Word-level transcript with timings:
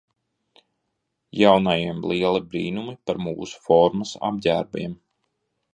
Jaunajiem 1.41 2.01
lieli 2.13 2.41
brīnumi 2.55 2.97
par 3.11 3.23
mūsu 3.27 3.65
formas 3.69 4.19
apģērbiem. 4.33 4.99